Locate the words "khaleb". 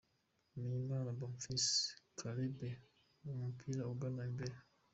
2.17-2.57